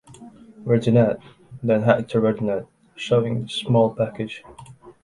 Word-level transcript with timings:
Verdinet, 0.65 1.19
then 1.61 1.83
Hector 1.83 2.21
Verdinet, 2.21 2.65
showing 2.95 3.43
the 3.43 3.49
small 3.49 3.93
package. 3.93 4.43